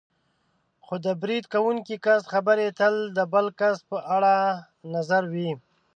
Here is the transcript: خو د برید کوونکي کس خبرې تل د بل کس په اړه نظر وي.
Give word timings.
خو 0.85 0.95
د 1.05 1.07
برید 1.21 1.45
کوونکي 1.53 1.95
کس 2.05 2.21
خبرې 2.33 2.67
تل 2.79 2.95
د 3.17 3.19
بل 3.33 3.45
کس 3.59 3.77
په 3.89 3.97
اړه 4.15 4.35
نظر 4.95 5.23
وي. 5.33 5.51